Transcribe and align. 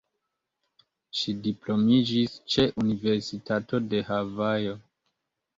Ŝi 1.19 1.35
diplomiĝis 1.49 2.39
ĉe 2.55 2.65
Universitato 2.85 3.85
de 3.93 4.03
Havajo. 4.11 4.77